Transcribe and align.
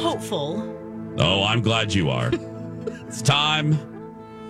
I 0.00 0.02
am 0.02 0.08
hopeful. 0.08 1.14
Oh, 1.18 1.44
I'm 1.44 1.60
glad 1.60 1.92
you 1.92 2.08
are. 2.08 2.30
it's 3.06 3.20
time 3.20 3.76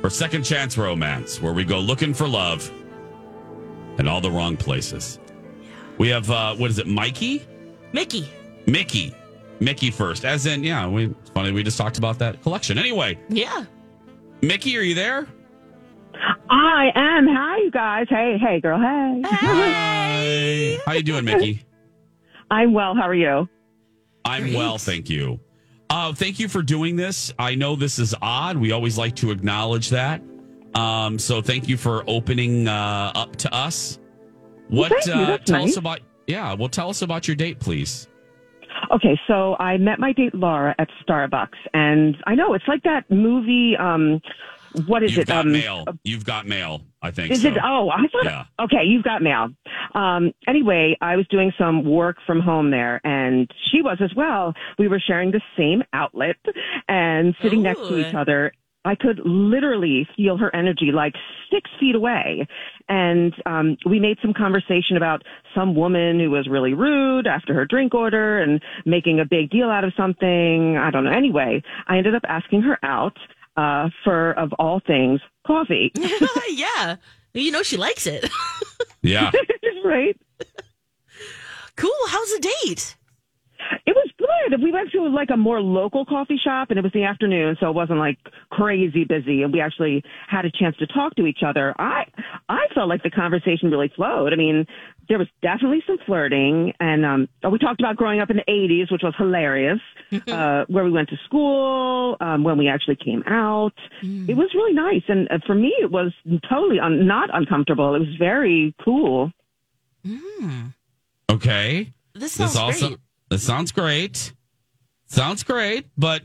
for 0.01 0.09
Second 0.09 0.45
Chance 0.45 0.79
Romance, 0.79 1.43
where 1.43 1.53
we 1.53 1.65
go 1.65 1.81
looking 1.81 2.15
for 2.15 2.29
love 2.29 2.71
in 3.99 4.07
all 4.07 4.21
the 4.21 4.31
wrong 4.31 4.57
places. 4.57 5.19
We 5.99 6.09
have, 6.11 6.31
uh, 6.31 6.55
what 6.55 6.71
is 6.71 6.79
it, 6.79 6.87
Mikey? 6.87 7.45
Mickey. 7.93 8.31
Mickey. 8.67 9.13
Mickey 9.59 9.91
first. 9.91 10.25
As 10.25 10.47
in, 10.47 10.63
yeah, 10.63 10.87
we, 10.87 11.07
it's 11.07 11.31
funny, 11.31 11.51
we 11.51 11.65
just 11.65 11.77
talked 11.77 11.99
about 11.99 12.21
that 12.21 12.41
collection. 12.43 12.79
Anyway, 12.79 13.19
Yeah. 13.29 13.65
Mickey, 14.43 14.79
are 14.79 14.83
you 14.83 14.95
there? 14.95 15.27
I 16.49 16.93
am. 16.95 17.27
Hi, 17.27 17.57
you 17.59 17.71
guys. 17.73 18.07
Hey, 18.09 18.39
hey, 18.41 18.61
girl. 18.61 18.79
Hey. 18.79 19.23
Hi. 19.27 20.79
How 20.87 20.93
you 20.93 21.03
doing, 21.03 21.25
Mickey? 21.25 21.65
I'm 22.53 22.73
well. 22.73 22.95
How 22.95 23.03
are 23.09 23.15
you? 23.15 23.49
I'm 24.25 24.43
Great. 24.45 24.57
well, 24.57 24.79
thank 24.79 25.09
you. 25.11 25.41
Uh, 25.89 26.13
thank 26.13 26.39
you 26.39 26.49
for 26.49 26.63
doing 26.63 26.97
this. 26.97 27.33
I 27.39 27.55
know 27.55 27.75
this 27.75 27.99
is 27.99 28.15
odd. 28.23 28.57
We 28.57 28.73
always 28.73 28.97
like 28.97 29.17
to 29.17 29.31
acknowledge 29.31 29.91
that. 29.91 30.23
Um, 30.75 31.19
so 31.19 31.43
thank 31.43 31.69
you 31.69 31.77
for 31.77 32.05
opening 32.07 32.69
uh, 32.69 33.13
up 33.15 33.35
to 33.37 33.53
us. 33.53 33.99
What 34.69 34.93
you. 35.07 35.13
uh, 35.13 35.39
tell 35.39 35.65
us 35.65 35.77
about? 35.77 36.01
Yeah, 36.29 36.53
well, 36.55 36.69
tell 36.69 36.91
us 36.91 37.03
about 37.03 37.27
your 37.27 37.35
date, 37.35 37.59
please. 37.59 38.07
Okay, 38.93 39.19
so 39.27 39.57
I 39.59 39.77
met 39.79 39.99
my 39.99 40.13
date 40.13 40.35
Laura 40.35 40.75
at 40.79 40.89
Starbucks, 41.05 41.59
and 41.75 42.17
I 42.27 42.35
know 42.37 42.55
it's 42.55 42.67
like 42.69 42.83
that 42.85 43.11
movie. 43.11 43.77
Um, 43.77 44.21
what 44.87 45.03
is 45.03 45.17
You've 45.17 45.23
it? 45.23 45.29
got 45.29 45.47
um, 45.47 45.53
mail. 45.53 45.85
You've 46.05 46.25
got 46.25 46.47
mail. 46.47 46.83
I 47.03 47.11
think. 47.11 47.33
Is 47.33 47.43
so. 47.43 47.49
it? 47.49 47.59
Oh, 47.63 47.91
I 47.91 48.07
thought. 48.13 48.25
Yeah. 48.25 48.45
Okay, 48.61 48.85
you've 48.85 49.03
got 49.03 49.23
mail. 49.23 49.49
Um, 49.95 50.33
anyway, 50.47 50.97
I 51.01 51.17
was 51.17 51.27
doing 51.29 51.53
some 51.59 51.85
work 51.85 52.17
from 52.27 52.41
home 52.41 52.71
there, 52.71 53.01
and 53.05 53.51
she 53.71 53.83
was 53.83 53.99
as 54.01 54.15
well. 54.15 54.55
We 54.79 54.89
were 54.89 55.01
sharing 55.01 55.31
the 55.31 55.41
same 55.57 55.83
outlet 55.93 56.37
and 56.89 57.35
sitting 57.43 57.63
next 57.63 57.81
to 57.81 57.99
each 57.99 58.15
other. 58.15 58.53
I 58.85 58.95
could 58.95 59.21
literally 59.25 60.09
feel 60.17 60.39
her 60.39 60.55
energy 60.55 60.91
like 60.93 61.15
six 61.53 61.71
feet 61.79 61.95
away. 61.95 62.47
And 62.89 63.35
um, 63.45 63.77
we 63.85 64.01
made 64.01 64.17
some 64.23 64.33
conversation 64.33 64.97
about 64.97 65.23
some 65.55 65.75
woman 65.75 66.19
who 66.19 66.31
was 66.31 66.49
really 66.49 66.73
rude 66.73 67.27
after 67.27 67.53
her 67.53 67.67
drink 67.67 67.95
order 67.95 68.41
and 68.41 68.63
making 68.87 69.21
a 69.21 69.25
big 69.25 69.51
deal 69.51 69.69
out 69.69 69.85
of 69.85 69.93
something. 69.97 70.79
I 70.79 70.91
don't 70.91 71.05
know. 71.05 71.13
Anyway, 71.13 71.63
I 71.89 71.99
ended 71.99 72.15
up 72.15 72.23
asking 72.27 72.63
her 72.63 72.79
out 72.83 73.19
uh, 73.57 73.91
for, 74.03 74.33
of 74.33 74.53
all 74.55 74.81
things, 74.87 75.21
coffee. 75.47 75.93
yeah. 76.49 76.97
You 77.35 77.53
know 77.53 77.63
she 77.63 77.77
likes 77.77 78.07
it. 78.07 78.31
Yeah. 79.03 79.31
right? 79.85 80.17
cool. 81.77 81.91
How's 82.09 82.33
the 82.33 82.51
date? 82.65 82.97
It 83.87 83.95
was 83.95 84.11
good. 84.19 84.63
We 84.63 84.73
went 84.73 84.91
to 84.93 85.07
like 85.09 85.31
a 85.33 85.37
more 85.37 85.61
local 85.61 86.05
coffee 86.05 86.39
shop 86.43 86.71
and 86.71 86.79
it 86.79 86.83
was 86.83 86.93
the 86.93 87.05
afternoon, 87.05 87.57
so 87.61 87.69
it 87.69 87.75
wasn't 87.75 87.99
like 87.99 88.19
crazy 88.51 89.05
busy 89.05 89.43
and 89.43 89.53
we 89.53 89.61
actually 89.61 90.03
had 90.29 90.45
a 90.45 90.51
chance 90.51 90.77
to 90.79 90.87
talk 90.87 91.15
to 91.17 91.27
each 91.27 91.41
other. 91.47 91.75
I 91.79 92.05
I 92.71 92.75
felt 92.75 92.89
like 92.89 93.03
the 93.03 93.11
conversation 93.11 93.71
really 93.71 93.91
flowed. 93.95 94.33
I 94.33 94.37
mean, 94.37 94.67
there 95.09 95.19
was 95.19 95.27
definitely 95.43 95.83
some 95.87 95.99
flirting 96.07 96.73
and 96.79 97.05
um 97.05 97.29
we 97.51 97.59
talked 97.59 97.81
about 97.81 97.97
growing 97.97 98.21
up 98.21 98.31
in 98.31 98.37
the 98.37 98.45
80s, 98.49 98.93
which 98.93 99.03
was 99.03 99.15
hilarious. 99.19 99.81
uh 100.29 100.65
where 100.69 100.85
we 100.85 100.91
went 100.91 101.09
to 101.11 101.17
school, 101.25 102.17
um 102.21 102.45
when 102.45 102.57
we 102.59 102.69
actually 102.69 102.97
came 102.97 103.23
out. 103.27 103.75
It 104.03 104.37
was 104.37 104.49
really 104.55 104.75
nice 104.75 105.03
and 105.09 105.29
uh, 105.31 105.39
for 105.47 105.55
me 105.55 105.75
it 105.81 105.91
was 105.91 106.13
totally 106.49 106.79
un- 106.81 107.07
not 107.07 107.29
uncomfortable. 107.33 107.95
It 107.95 108.01
was 108.01 108.17
very 108.19 108.75
cool. 108.85 109.33
Okay. 111.31 111.93
This 112.15 112.33
sounds 112.33 112.53
This 112.53 112.61
also. 112.61 112.89
great. 112.89 112.99
This 113.31 113.43
sounds 113.43 113.73
great. 113.73 114.33
Sounds 115.07 115.43
great, 115.43 115.87
but. 115.97 116.23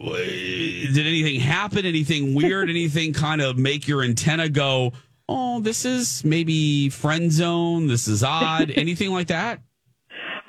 Did 0.00 0.98
anything 1.06 1.38
happen? 1.38 1.86
Anything 1.86 2.34
weird? 2.34 2.68
anything 2.76 3.12
kind 3.12 3.40
of 3.40 3.56
make 3.56 3.86
your 3.86 4.02
antenna 4.02 4.48
go, 4.48 4.92
oh, 5.28 5.60
this 5.60 5.84
is 5.84 6.24
maybe 6.24 6.88
friend 6.88 7.30
zone? 7.32 7.86
This 7.86 8.08
is 8.08 8.22
odd? 8.22 8.70
anything 8.76 9.10
like 9.10 9.28
that? 9.28 9.60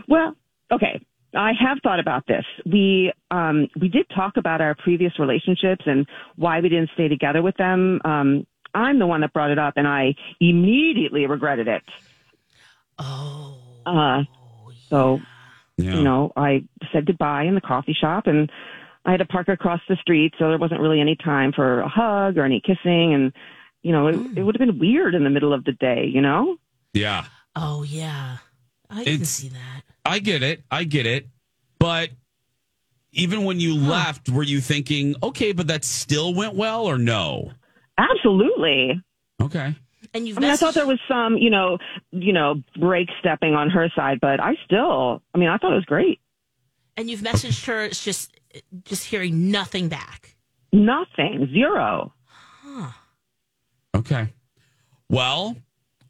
Well, 0.08 0.36
okay. 0.72 1.06
I 1.36 1.52
have 1.60 1.80
thought 1.82 2.00
about 2.00 2.28
this. 2.28 2.46
We 2.66 3.12
um, 3.32 3.68
we 3.82 3.88
did 3.90 4.06
talk 4.16 4.38
about 4.38 4.62
our 4.62 4.76
previous 4.76 5.18
relationships 5.18 5.84
and 5.88 6.06
why 6.36 6.60
we 6.60 6.70
didn't 6.70 6.92
stay 6.94 7.08
together 7.08 7.42
with 7.42 7.56
them. 7.58 8.00
Um, 8.06 8.46
I'm 8.76 9.00
the 9.00 9.08
one 9.08 9.22
that 9.22 9.34
brought 9.34 9.50
it 9.52 9.58
up, 9.58 9.74
and 9.78 9.88
I 9.88 10.14
immediately 10.40 11.26
regretted 11.26 11.68
it. 11.68 11.82
Oh. 13.00 13.58
Uh, 13.86 14.24
so 14.90 15.20
Yeah. 15.78 15.96
you 15.96 16.04
know, 16.04 16.32
I 16.36 16.64
said 16.92 17.06
goodbye 17.06 17.44
in 17.44 17.56
the 17.56 17.62
coffee 17.62 17.94
shop, 18.00 18.28
and 18.28 18.52
I 19.06 19.12
had 19.12 19.18
to 19.18 19.26
park 19.26 19.48
across 19.50 19.82
the 19.90 19.96
street, 19.98 20.34
so 20.38 20.50
there 20.50 20.58
wasn't 20.58 20.80
really 20.82 21.02
any 21.02 21.16
time 21.16 21.52
for 21.52 21.82
a 21.82 21.88
hug 21.90 22.38
or 22.38 22.46
any 22.46 22.62
kissing, 22.62 23.14
and 23.14 23.34
you 23.84 23.92
know, 23.92 24.08
it, 24.08 24.16
it 24.16 24.18
hmm. 24.18 24.46
would 24.46 24.56
have 24.56 24.68
been 24.68 24.80
weird 24.80 25.14
in 25.14 25.24
the 25.24 25.30
middle 25.30 25.54
of 25.54 25.64
the 25.64 25.74
day. 25.74 26.10
You 26.12 26.22
know. 26.22 26.58
Yeah. 26.94 27.26
Oh, 27.56 27.84
yeah. 27.84 28.38
I 28.90 29.04
can 29.04 29.26
see 29.26 29.50
that. 29.50 29.82
I 30.06 30.20
get 30.20 30.42
it. 30.42 30.64
I 30.72 30.84
get 30.84 31.06
it. 31.06 31.28
But 31.80 32.10
even 33.12 33.44
when 33.44 33.60
you 33.60 33.76
left, 33.76 34.30
were 34.30 34.44
you 34.44 34.60
thinking, 34.62 35.16
okay, 35.22 35.52
but 35.52 35.68
that 35.68 35.84
still 35.86 36.34
went 36.34 36.56
well 36.56 36.86
or 36.86 36.98
no? 36.98 37.52
Absolutely. 37.98 39.02
Okay. 39.42 39.76
And 40.14 40.28
you've 40.28 40.38
I 40.38 40.42
mean, 40.42 40.50
I 40.52 40.56
thought 40.56 40.74
there 40.74 40.88
was 40.88 41.00
some, 41.08 41.38
you 41.38 41.50
know, 41.50 41.78
you 42.12 42.34
know, 42.34 42.62
brake 42.80 43.10
stepping 43.20 43.54
on 43.56 43.70
her 43.72 43.90
side, 43.96 44.20
but 44.20 44.40
I 44.40 44.56
still, 44.66 45.22
I 45.34 45.38
mean, 45.38 45.50
I 45.50 45.58
thought 45.58 45.72
it 45.72 45.76
was 45.76 45.86
great. 45.86 46.20
and 46.98 47.10
you've 47.10 47.22
messaged 47.22 47.66
her. 47.66 47.84
It's 47.84 48.04
just 48.04 48.40
just 48.84 49.06
hearing 49.06 49.52
nothing 49.52 49.90
back. 49.90 50.36
Nothing, 50.72 51.50
zero. 51.52 52.14
Okay. 54.06 54.34
Well, 55.10 55.56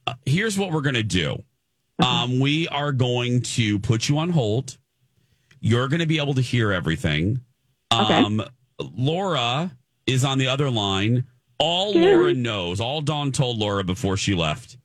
uh, 0.07 0.13
here's 0.25 0.57
what 0.57 0.71
we're 0.71 0.81
going 0.81 0.95
to 0.95 1.03
do. 1.03 1.43
Um, 1.99 2.39
we 2.39 2.67
are 2.67 2.91
going 2.91 3.41
to 3.41 3.79
put 3.79 4.09
you 4.09 4.17
on 4.17 4.31
hold. 4.31 4.77
You're 5.61 5.87
going 5.87 5.99
to 5.99 6.05
be 6.05 6.19
able 6.19 6.33
to 6.33 6.41
hear 6.41 6.71
everything. 6.71 7.41
Okay. 7.93 8.13
Um, 8.13 8.43
Laura 8.79 9.71
is 10.07 10.25
on 10.25 10.37
the 10.37 10.47
other 10.47 10.69
line. 10.69 11.25
All 11.59 11.93
Laura 11.93 12.33
knows, 12.33 12.81
all 12.81 13.01
Dawn 13.01 13.31
told 13.31 13.57
Laura 13.57 13.83
before 13.83 14.17
she 14.17 14.33
left, 14.33 14.77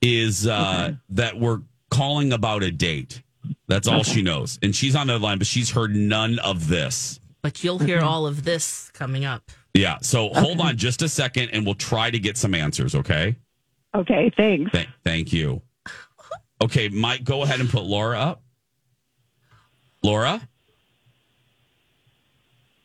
is 0.00 0.46
uh, 0.46 0.94
that 1.10 1.38
we're 1.38 1.60
calling 1.90 2.32
about 2.32 2.62
a 2.62 2.70
date. 2.70 3.22
That's 3.66 3.88
all 3.88 4.02
she 4.02 4.22
knows. 4.22 4.58
And 4.62 4.74
she's 4.74 4.96
on 4.96 5.08
the 5.08 5.18
line, 5.18 5.38
but 5.38 5.46
she's 5.46 5.70
heard 5.70 5.94
none 5.94 6.38
of 6.38 6.68
this. 6.68 7.20
But 7.42 7.64
you'll 7.64 7.80
hear 7.80 8.00
all 8.00 8.26
of 8.26 8.44
this 8.44 8.90
coming 8.92 9.24
up. 9.24 9.50
Yeah. 9.74 9.98
So 10.02 10.28
hold 10.30 10.60
on 10.60 10.76
just 10.76 11.02
a 11.02 11.08
second 11.08 11.50
and 11.50 11.64
we'll 11.64 11.74
try 11.74 12.10
to 12.10 12.18
get 12.18 12.36
some 12.36 12.54
answers, 12.54 12.94
okay? 12.94 13.36
Okay, 13.94 14.30
thanks. 14.36 14.70
Th- 14.72 14.88
thank 15.04 15.32
you. 15.32 15.62
Okay, 16.62 16.88
Mike, 16.88 17.24
go 17.24 17.42
ahead 17.42 17.60
and 17.60 17.68
put 17.70 17.84
Laura 17.84 18.18
up. 18.18 18.42
Laura? 20.02 20.40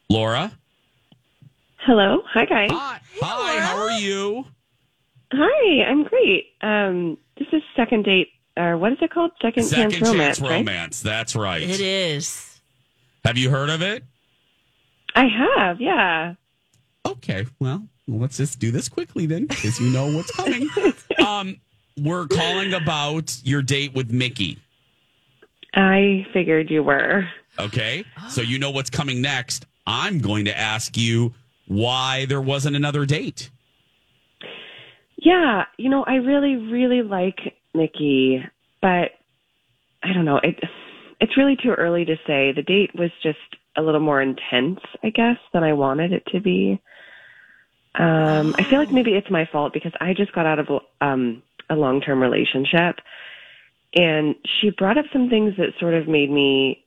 Laura? 0.09 0.51
Hello. 1.85 2.21
Hi, 2.27 2.45
guys. 2.45 2.69
Hi. 2.71 2.99
Hi, 3.21 3.59
how 3.59 3.77
are 3.77 3.99
you? 3.99 4.45
Hi, 5.33 5.83
I'm 5.83 6.03
great. 6.03 6.45
Um, 6.61 7.17
this 7.37 7.47
is 7.51 7.61
second 7.75 8.05
date, 8.05 8.29
or 8.57 8.77
what 8.77 8.91
is 8.93 8.97
it 9.01 9.11
called? 9.11 9.31
Second, 9.41 9.63
Second 9.63 9.91
chance 9.91 10.01
romance, 10.09 10.37
chance 10.37 10.41
right? 10.41 10.57
romance. 10.57 11.01
That's 11.01 11.35
right. 11.35 11.61
It 11.61 11.79
is. 11.81 12.59
Have 13.23 13.37
you 13.37 13.49
heard 13.49 13.69
of 13.69 13.81
it? 13.81 14.03
I 15.15 15.25
have, 15.27 15.79
yeah. 15.81 16.35
Okay, 17.05 17.45
well, 17.59 17.87
let's 18.07 18.37
just 18.37 18.59
do 18.59 18.71
this 18.71 18.89
quickly 18.89 19.25
then, 19.25 19.45
because 19.45 19.79
you 19.79 19.89
know 19.89 20.11
what's 20.15 20.31
coming. 20.31 20.67
um, 21.25 21.59
we're 21.97 22.27
calling 22.27 22.73
about 22.73 23.37
your 23.43 23.61
date 23.61 23.93
with 23.93 24.11
Mickey. 24.11 24.59
I 25.73 26.25
figured 26.33 26.69
you 26.69 26.83
were. 26.83 27.27
Okay, 27.59 28.03
so 28.29 28.41
you 28.41 28.59
know 28.59 28.71
what's 28.71 28.89
coming 28.89 29.21
next. 29.21 29.65
I'm 29.87 30.19
going 30.19 30.45
to 30.45 30.57
ask 30.57 30.97
you 30.97 31.33
why 31.67 32.25
there 32.25 32.41
wasn't 32.41 32.75
another 32.75 33.05
date. 33.05 33.49
Yeah, 35.17 35.63
you 35.77 35.89
know, 35.89 36.03
I 36.03 36.15
really, 36.15 36.55
really 36.55 37.01
like 37.01 37.39
Mickey, 37.73 38.43
but 38.81 39.11
I 40.03 40.13
don't 40.13 40.25
know. 40.25 40.37
It, 40.37 40.59
it's 41.19 41.37
really 41.37 41.55
too 41.61 41.71
early 41.71 42.05
to 42.05 42.15
say. 42.27 42.51
The 42.51 42.63
date 42.65 42.91
was 42.93 43.11
just 43.23 43.37
a 43.77 43.81
little 43.81 44.01
more 44.01 44.21
intense, 44.21 44.79
I 45.03 45.09
guess, 45.09 45.37
than 45.53 45.63
I 45.63 45.73
wanted 45.73 46.13
it 46.13 46.23
to 46.27 46.39
be. 46.39 46.81
Um, 47.97 48.53
I 48.57 48.63
feel 48.69 48.79
like 48.79 48.91
maybe 48.91 49.11
it's 49.11 49.29
my 49.31 49.47
fault 49.51 49.73
because 49.73 49.93
I 50.01 50.13
just 50.13 50.33
got 50.33 50.45
out 50.45 50.59
of 50.59 50.67
um, 51.01 51.41
a 51.69 51.75
long 51.75 52.01
term 52.01 52.21
relationship. 52.21 52.99
And 53.93 54.35
she 54.59 54.71
brought 54.71 54.97
up 54.97 55.05
some 55.13 55.29
things 55.29 55.53
that 55.57 55.69
sort 55.79 55.93
of 55.93 56.07
made 56.07 56.29
me 56.29 56.85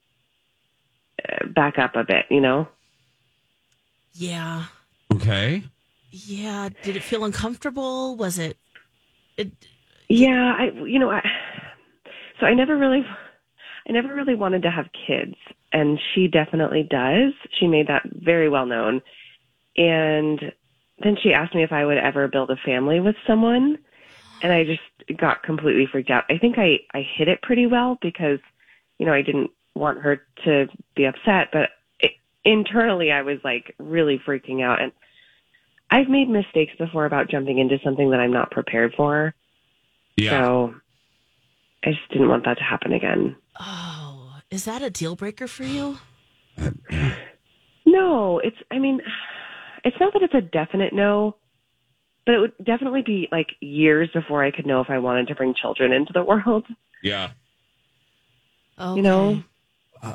uh, 1.26 1.46
back 1.46 1.78
up 1.78 1.96
a 1.96 2.05
bit, 2.05 2.26
you 2.31 2.40
know? 2.40 2.69
Yeah. 4.12 4.64
Okay. 5.14 5.64
Yeah. 6.10 6.69
Did 6.82 6.96
it 6.96 7.02
feel 7.02 7.25
uncomfortable? 7.25 8.16
Was 8.16 8.38
it? 8.38 8.58
it 9.37 9.50
Yeah, 10.08 10.54
I 10.58 10.70
you 10.87 10.99
know, 10.99 11.11
I 11.11 11.22
so 12.40 12.46
I 12.46 12.54
never 12.54 12.76
really 12.76 13.04
I 13.88 13.93
never 13.93 14.14
really 14.14 14.34
wanted 14.34 14.62
to 14.62 14.70
have 14.70 14.87
kids 15.06 15.34
and 15.72 15.99
she 16.14 16.28
definitely 16.28 16.87
does. 16.88 17.32
She 17.58 17.66
made 17.66 17.88
that 17.88 18.02
very 18.12 18.49
well 18.49 18.66
known. 18.66 19.00
And 19.76 20.52
then 21.02 21.16
she 21.22 21.32
asked 21.32 21.54
me 21.54 21.62
if 21.62 21.72
I 21.72 21.84
would 21.84 21.98
ever 21.98 22.28
build 22.28 22.50
a 22.50 22.56
family 22.64 23.00
with 23.00 23.16
someone 23.26 23.78
and 24.42 24.52
I 24.52 24.64
just 24.64 25.18
got 25.18 25.42
completely 25.42 25.86
freaked 25.90 26.10
out. 26.10 26.24
I 26.30 26.38
think 26.38 26.58
I 26.58 26.78
I 26.92 27.02
hit 27.16 27.28
it 27.28 27.42
pretty 27.42 27.66
well 27.66 27.98
because 28.00 28.38
you 28.98 29.06
know, 29.06 29.12
I 29.12 29.22
didn't 29.22 29.50
want 29.74 30.00
her 30.00 30.22
to 30.44 30.66
be 30.96 31.04
upset, 31.04 31.48
but 31.52 31.70
it, 32.00 32.12
internally 32.44 33.12
I 33.12 33.22
was 33.22 33.38
like 33.44 33.74
really 33.78 34.20
freaking 34.26 34.62
out 34.62 34.80
and 34.82 34.92
I've 35.90 36.08
made 36.08 36.28
mistakes 36.28 36.72
before 36.78 37.06
about 37.06 37.30
jumping 37.30 37.58
into 37.58 37.78
something 37.82 38.10
that 38.10 38.20
I'm 38.20 38.32
not 38.32 38.50
prepared 38.50 38.92
for. 38.96 39.34
Yeah. 40.16 40.30
So 40.30 40.74
I 41.84 41.90
just 41.90 42.08
didn't 42.10 42.28
want 42.28 42.44
that 42.44 42.58
to 42.58 42.64
happen 42.64 42.92
again. 42.92 43.36
oh, 43.58 44.40
is 44.50 44.64
that 44.64 44.82
a 44.82 44.90
deal 44.90 45.16
breaker 45.16 45.46
for 45.46 45.64
you? 45.64 45.98
No, 47.86 48.38
it's, 48.38 48.56
I 48.70 48.78
mean, 48.78 49.00
it's 49.84 49.96
not 50.00 50.12
that 50.12 50.22
it's 50.22 50.34
a 50.34 50.40
definite 50.40 50.92
no, 50.92 51.36
but 52.26 52.34
it 52.34 52.38
would 52.40 52.52
definitely 52.64 53.02
be 53.02 53.28
like 53.32 53.48
years 53.60 54.08
before 54.12 54.44
I 54.44 54.50
could 54.50 54.66
know 54.66 54.80
if 54.80 54.90
I 54.90 54.98
wanted 54.98 55.28
to 55.28 55.34
bring 55.34 55.54
children 55.54 55.92
into 55.92 56.12
the 56.12 56.22
world. 56.25 56.66
yeah. 57.02 57.30
Okay. 58.80 58.96
You 58.96 59.02
know? 59.02 59.42
Oh, 60.02 60.14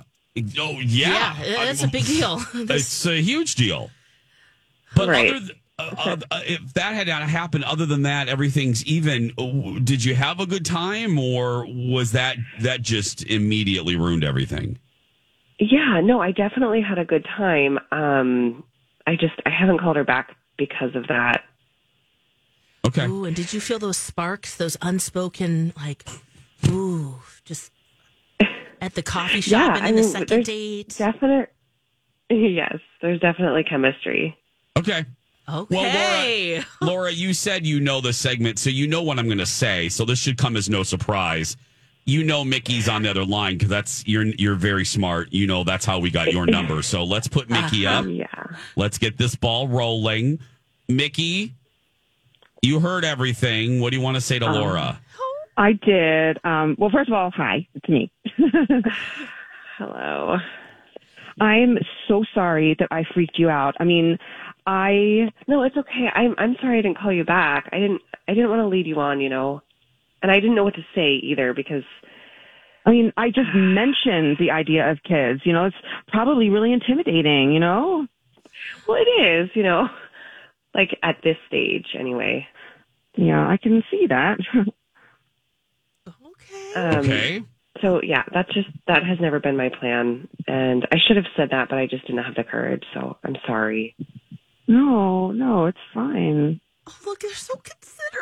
yeah. 0.79 1.35
Yeah, 1.43 1.65
that's 1.65 1.83
a 1.83 1.87
big 1.87 2.05
deal. 2.05 2.41
It's 2.53 3.05
a 3.05 3.21
huge 3.21 3.55
deal. 3.55 3.91
But 4.95 5.09
Right. 5.09 5.29
other 5.29 5.39
th- 5.39 5.59
uh, 5.79 5.95
uh, 5.97 6.17
uh, 6.31 6.41
if 6.45 6.73
that 6.75 6.93
had 6.93 7.07
not 7.07 7.23
happened, 7.23 7.63
other 7.65 7.85
than 7.85 8.03
that, 8.03 8.29
everything's 8.29 8.85
even. 8.85 9.31
Uh, 9.37 9.79
Did 9.83 10.03
you 10.05 10.13
have 10.15 10.39
a 10.39 10.45
good 10.45 10.65
time, 10.65 11.17
or 11.19 11.65
was 11.67 12.11
that 12.13 12.37
that 12.61 12.81
just 12.83 13.25
immediately 13.25 13.95
ruined 13.95 14.23
everything? 14.23 14.77
Yeah, 15.59 15.99
no, 16.03 16.21
I 16.21 16.31
definitely 16.31 16.81
had 16.81 16.99
a 16.99 17.05
good 17.05 17.25
time. 17.37 17.79
Um, 17.91 18.63
I 19.05 19.15
just, 19.15 19.33
I 19.45 19.49
haven't 19.49 19.79
called 19.79 19.95
her 19.95 20.03
back 20.03 20.35
because 20.57 20.95
of 20.95 21.07
that. 21.07 21.43
Okay. 22.85 23.05
Ooh, 23.07 23.25
and 23.25 23.35
did 23.35 23.53
you 23.53 23.59
feel 23.59 23.79
those 23.79 23.97
sparks, 23.97 24.55
those 24.57 24.77
unspoken, 24.81 25.73
like, 25.77 26.05
ooh, 26.67 27.15
just 27.45 27.71
at 28.81 28.93
the 28.93 29.01
coffee 29.01 29.41
shop 29.41 29.51
Yeah, 29.51 29.75
and 29.77 29.85
I 29.85 29.91
then 29.91 29.95
the 29.95 30.03
second 30.03 30.27
there's 30.27 30.45
date? 30.45 30.95
Definite. 30.97 31.53
Yes, 32.29 32.77
there's 33.01 33.19
definitely 33.19 33.63
chemistry. 33.63 34.35
Okay. 34.77 35.05
Okay. 35.47 36.55
Well, 36.55 36.63
Laura, 36.81 37.11
you 37.11 37.33
said 37.33 37.65
you 37.67 37.79
know 37.79 38.01
the 38.01 38.13
segment, 38.13 38.57
so 38.57 38.71
you 38.71 38.87
know 38.87 39.03
what 39.03 39.19
I'm 39.19 39.25
going 39.25 39.37
to 39.37 39.45
say. 39.45 39.89
So 39.89 40.03
this 40.03 40.17
should 40.19 40.37
come 40.37 40.55
as 40.55 40.67
no 40.67 40.81
surprise. 40.83 41.57
You 42.05 42.23
know 42.23 42.43
Mickey's 42.43 42.89
on 42.89 43.03
the 43.03 43.09
other 43.09 43.25
line 43.25 43.53
because 43.53 43.69
that's 43.69 44.05
you're 44.07 44.25
you're 44.25 44.55
very 44.55 44.83
smart. 44.83 45.31
You 45.31 45.47
know 45.47 45.63
that's 45.63 45.85
how 45.85 45.99
we 45.99 46.11
got 46.11 46.33
your 46.33 46.45
number. 46.45 46.81
So 46.81 47.03
let's 47.03 47.27
put 47.27 47.49
Mickey 47.49 47.87
up. 47.87 48.05
Yeah. 48.07 48.25
Let's 48.75 48.97
get 48.97 49.17
this 49.17 49.35
ball 49.35 49.67
rolling. 49.67 50.39
Mickey, 50.89 51.53
you 52.61 52.79
heard 52.79 53.05
everything. 53.05 53.79
What 53.79 53.91
do 53.91 53.97
you 53.97 54.03
want 54.03 54.15
to 54.15 54.21
say 54.21 54.37
to 54.39 54.45
Laura? 54.45 54.99
I 55.55 55.73
did. 55.73 56.39
Um, 56.43 56.75
well, 56.77 56.89
first 56.89 57.09
of 57.09 57.13
all, 57.13 57.31
hi, 57.31 57.67
it's 57.75 57.87
me. 57.87 58.11
Hello. 59.77 60.37
I'm 61.39 61.77
so 62.07 62.23
sorry 62.33 62.75
that 62.79 62.89
I 62.91 63.03
freaked 63.13 63.39
you 63.39 63.49
out. 63.49 63.75
I 63.79 63.83
mean, 63.85 64.17
I 64.65 65.31
No, 65.47 65.63
it's 65.63 65.77
okay. 65.77 66.09
I'm 66.13 66.35
I'm 66.37 66.55
sorry 66.61 66.79
I 66.79 66.81
didn't 66.81 66.97
call 66.97 67.11
you 67.11 67.23
back. 67.23 67.69
I 67.71 67.79
didn't 67.79 68.01
I 68.27 68.33
didn't 68.33 68.49
want 68.49 68.61
to 68.61 68.67
lead 68.67 68.87
you 68.87 68.99
on, 68.99 69.19
you 69.19 69.29
know. 69.29 69.61
And 70.23 70.31
I 70.31 70.39
didn't 70.39 70.55
know 70.55 70.63
what 70.63 70.75
to 70.75 70.85
say 70.95 71.15
either 71.21 71.53
because 71.53 71.83
I 72.85 72.91
mean, 72.91 73.13
I 73.17 73.27
just 73.29 73.49
mentioned 73.55 74.37
the 74.39 74.51
idea 74.51 74.89
of 74.89 75.03
kids. 75.03 75.41
You 75.43 75.53
know, 75.53 75.65
it's 75.65 75.75
probably 76.07 76.49
really 76.49 76.73
intimidating, 76.73 77.51
you 77.53 77.59
know? 77.59 78.07
well 78.87 78.97
it 78.99 79.21
is, 79.21 79.49
you 79.53 79.63
know. 79.63 79.87
Like 80.73 80.97
at 81.03 81.17
this 81.23 81.37
stage 81.47 81.87
anyway. 81.99 82.47
Yeah, 83.15 83.47
I 83.47 83.57
can 83.57 83.83
see 83.91 84.07
that. 84.07 84.39
Okay. 86.07 86.73
Um 86.75 87.05
Okay. 87.09 87.43
so 87.81 88.01
yeah, 88.01 88.23
that's 88.33 88.51
just 88.53 88.67
that 88.87 89.03
has 89.05 89.19
never 89.19 89.39
been 89.39 89.57
my 89.57 89.69
plan 89.69 90.27
and 90.47 90.87
I 90.91 90.97
should 90.97 91.17
have 91.17 91.25
said 91.35 91.49
that 91.51 91.69
but 91.69 91.77
I 91.77 91.85
just 91.85 92.07
didn't 92.07 92.23
have 92.23 92.35
the 92.35 92.43
courage, 92.43 92.83
so 92.93 93.17
I'm 93.23 93.35
sorry. 93.45 93.95
no, 94.67 95.31
no, 95.31 95.65
it's 95.67 95.77
fine. 95.93 96.59
Oh, 96.87 96.95
look, 97.05 97.19
they're 97.19 97.33
so 97.33 97.55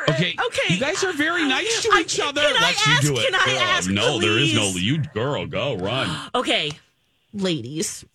considerate. 0.05 0.09
Okay. 0.38 0.45
Okay. 0.47 0.73
You 0.75 0.79
guys 0.79 1.03
are 1.03 1.13
very 1.13 1.45
nice 1.47 1.81
to 1.83 1.89
I- 1.93 2.01
each 2.01 2.19
other. 2.19 2.41
can 2.41 2.55
I 2.57 2.61
Let's 2.61 2.88
ask- 2.88 3.03
you 3.03 3.09
do 3.15 3.19
it. 3.21 3.25
can 3.25 3.35
I 3.35 3.45
girl. 3.45 3.59
ask, 3.61 3.89
no, 3.89 4.19
there 4.19 4.38
is 4.39 4.53
no 4.53 4.69
you 4.75 4.97
girl. 5.13 5.45
Go 5.45 5.75
run. 5.77 6.09
Okay, 6.35 6.71
ladies, 7.33 8.05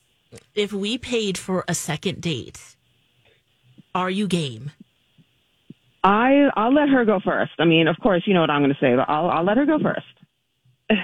if 0.55 0.73
we 0.73 0.99
paid 0.99 1.37
for 1.38 1.64
a 1.69 1.75
second 1.75 2.21
date, 2.21 2.76
are 3.95 4.11
you 4.11 4.26
game? 4.26 4.73
I 6.04 6.50
I'll 6.56 6.73
let 6.73 6.88
her 6.88 7.04
go 7.04 7.18
first. 7.21 7.52
I 7.59 7.64
mean, 7.64 7.88
of 7.88 7.97
course, 8.00 8.23
you 8.26 8.35
know 8.35 8.40
what 8.40 8.50
I'm 8.50 8.62
going 8.62 8.73
to 8.75 8.78
say, 8.80 8.95
but 8.95 9.09
I'll 9.09 9.28
I'll 9.30 9.45
let 9.45 9.56
her 9.56 9.66
go 9.66 9.78
first. 9.78 10.06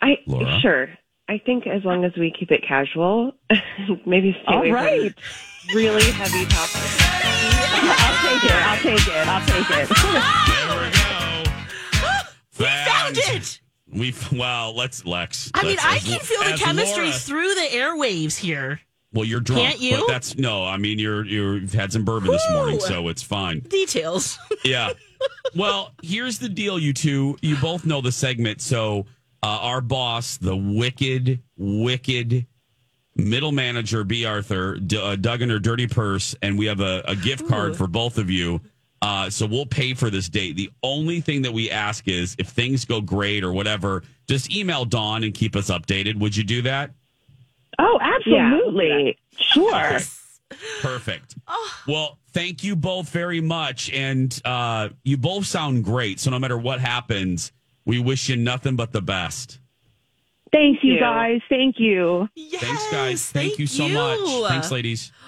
I 0.00 0.18
Laura? 0.26 0.60
sure. 0.60 0.88
I 1.28 1.38
think 1.44 1.66
as 1.66 1.84
long 1.84 2.04
as 2.04 2.12
we 2.16 2.30
keep 2.30 2.52
it 2.52 2.62
casual, 2.66 3.32
maybe 4.06 4.32
stay 4.44 4.54
All 4.54 4.58
away 4.58 4.70
right. 4.70 5.14
from 5.20 5.76
really 5.76 6.04
heavy 6.12 6.44
topics. 6.46 7.05
I'll 8.44 8.76
take 8.78 9.06
it. 9.08 9.28
I'll 9.28 9.46
take 9.46 9.70
it. 9.70 9.90
I'll 9.90 9.90
take 9.90 9.90
it. 9.90 9.96
There 10.58 10.82
we 10.82 10.90
go. 10.90 12.22
We 12.58 12.64
found 12.64 13.16
it. 13.18 13.60
We 13.92 14.14
well, 14.38 14.74
let's 14.74 15.04
Lex. 15.06 15.50
I 15.54 15.62
mean, 15.64 15.76
I 15.82 15.96
as- 15.96 16.04
can 16.04 16.18
feel 16.20 16.42
the 16.42 16.56
chemistry 16.58 17.04
Laura- 17.06 17.16
through 17.18 17.54
the 17.54 17.68
airwaves 17.72 18.36
here. 18.36 18.80
well, 19.12 19.24
you're 19.24 19.40
drunk. 19.40 19.62
Can't 19.62 19.80
you? 19.80 19.98
But 19.98 20.08
that's 20.08 20.36
no. 20.36 20.64
I 20.64 20.76
mean, 20.76 20.98
you're 20.98 21.24
you're 21.24 21.58
you've 21.58 21.72
had 21.72 21.92
some 21.92 22.04
bourbon 22.04 22.30
this 22.30 22.44
morning, 22.50 22.80
so 22.80 23.08
it's 23.08 23.22
fine. 23.22 23.60
Details. 23.60 24.38
Yeah. 24.64 24.92
well, 25.54 25.92
here's 26.02 26.38
the 26.38 26.48
deal, 26.48 26.76
you 26.78 26.92
two. 26.92 27.36
You 27.40 27.56
both 27.56 27.86
know 27.86 28.00
the 28.00 28.10
segment. 28.12 28.60
So, 28.60 29.06
uh, 29.42 29.46
our 29.62 29.80
boss, 29.80 30.36
the 30.38 30.56
wicked, 30.56 31.40
wicked 31.56 32.46
middle 33.16 33.52
manager, 33.52 34.04
B. 34.04 34.24
Arthur, 34.24 34.76
D- 34.76 35.00
uh, 35.00 35.16
dug 35.16 35.42
in 35.42 35.50
her 35.50 35.58
dirty 35.58 35.86
purse, 35.86 36.34
and 36.42 36.58
we 36.58 36.66
have 36.66 36.80
a, 36.80 37.02
a 37.06 37.16
gift 37.16 37.48
card 37.48 37.76
for 37.76 37.86
both 37.86 38.18
of 38.18 38.30
you. 38.30 38.60
Uh, 39.02 39.28
so 39.28 39.46
we'll 39.46 39.66
pay 39.66 39.94
for 39.94 40.10
this 40.10 40.28
date. 40.28 40.56
The 40.56 40.70
only 40.82 41.20
thing 41.20 41.42
that 41.42 41.52
we 41.52 41.70
ask 41.70 42.08
is 42.08 42.34
if 42.38 42.48
things 42.48 42.84
go 42.84 43.00
great 43.00 43.44
or 43.44 43.52
whatever, 43.52 44.02
just 44.26 44.54
email 44.54 44.84
Dawn 44.84 45.22
and 45.22 45.34
keep 45.34 45.54
us 45.54 45.70
updated. 45.70 46.18
Would 46.18 46.36
you 46.36 46.44
do 46.44 46.62
that? 46.62 46.92
Oh, 47.78 47.98
absolutely. 48.00 49.18
Sure. 49.38 49.98
Perfect. 50.80 51.36
Well, 51.86 52.18
thank 52.32 52.64
you 52.64 52.74
both 52.74 53.10
very 53.10 53.40
much. 53.40 53.90
And 53.90 54.38
uh, 54.44 54.88
you 55.04 55.16
both 55.16 55.46
sound 55.46 55.84
great. 55.84 56.18
So 56.20 56.30
no 56.30 56.38
matter 56.38 56.56
what 56.56 56.80
happens, 56.80 57.52
we 57.84 57.98
wish 57.98 58.28
you 58.28 58.36
nothing 58.36 58.76
but 58.76 58.92
the 58.92 59.02
best. 59.02 59.60
Thanks, 60.56 60.82
you 60.82 60.94
you. 60.94 61.00
guys. 61.00 61.40
Thank 61.50 61.78
you. 61.78 62.28
Yes, 62.34 62.62
Thanks, 62.62 62.90
guys. 62.90 63.30
Thank, 63.30 63.58
you 63.58 63.66
so 63.66 63.88
much. 63.88 64.48
Thanks, 64.48 64.70
ladies. 64.70 65.12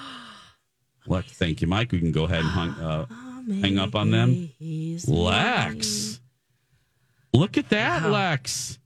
What? 1.04 1.25
Thank 1.25 1.62
you, 1.62 1.66
Mike. 1.66 1.90
We 1.90 2.00
can 2.00 2.12
go 2.12 2.25
ahead 2.25 2.40
and 2.40 2.49
hung, 2.49 2.70
uh, 2.73 3.06
hang 3.62 3.78
up 3.78 3.94
on 3.94 4.11
them. 4.11 4.50
Lex. 5.06 6.20
Look 7.32 7.56
at 7.56 7.70
that, 7.70 8.11
Lex. 8.11 8.78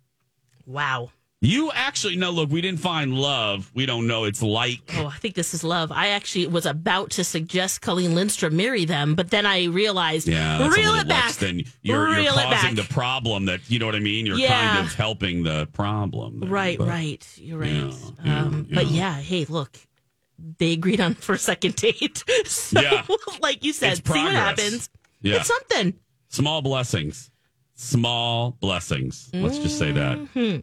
Wow. 0.65 1.11
You 1.45 1.73
actually 1.75 2.15
no. 2.15 2.31
Look, 2.31 2.51
we 2.51 2.61
didn't 2.61 2.79
find 2.79 3.13
love. 3.19 3.69
We 3.75 3.85
don't 3.85 4.07
know. 4.07 4.23
It's 4.25 4.43
like 4.43 4.81
Oh, 4.97 5.07
I 5.07 5.17
think 5.17 5.35
this 5.35 5.55
is 5.55 5.65
love. 5.65 5.91
I 5.91 6.09
actually 6.11 6.47
was 6.47 6.67
about 6.67 7.11
to 7.11 7.25
suggest 7.25 7.81
Colleen 7.83 8.15
Lindstrom 8.15 8.57
marry 8.57 8.85
them, 8.85 9.17
but 9.17 9.31
then 9.31 9.45
I 9.45 9.65
realized, 9.65 10.29
yeah, 10.29 10.59
that's 10.59 10.77
reel 10.77 10.95
it 10.95 11.09
back. 11.09 11.33
than 11.35 11.65
you're, 11.83 12.17
you're 12.21 12.33
causing 12.33 12.77
the 12.77 12.85
problem. 12.85 13.47
That 13.47 13.61
you 13.69 13.81
know 13.81 13.87
what 13.87 13.97
I 13.97 13.99
mean. 13.99 14.25
You're 14.25 14.37
Yeah. 14.39 14.75
kind 14.77 14.87
of 14.87 14.95
helping 14.95 15.43
the 15.43 15.67
problem. 15.73 16.39
there, 16.41 16.49
Right, 16.49 16.79
but- 16.79 16.87
right. 16.87 17.27
You're 17.37 17.59
right. 17.59 17.71
Yeah, 17.71 17.91
yeah, 18.25 18.39
um, 18.43 18.69
But 18.73 18.87
yeah. 18.87 19.17
yeah, 19.17 19.21
hey, 19.21 19.45
look, 19.49 19.77
they 20.59 20.73
agreed 20.75 21.01
on 21.01 21.15
for 21.15 21.33
a 21.33 21.39
second 21.39 21.75
date. 21.75 22.23
so, 22.47 22.81
Yeah. 22.81 23.05
like 23.41 23.65
you 23.65 23.73
said, 23.73 23.97
see 24.07 24.13
what 24.13 24.33
happens. 24.33 24.89
Yeah. 25.23 25.39
It's 25.39 25.49
something. 25.49 25.95
Small 26.29 26.63
blessings. 26.63 27.33
Small 27.75 28.53
blessings. 28.61 29.29
Let's 29.35 29.59
just 29.59 29.77
say 29.77 29.91
that. 29.91 30.63